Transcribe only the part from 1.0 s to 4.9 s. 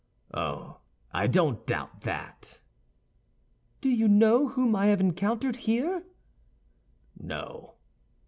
I don't doubt that." "Do you know whom I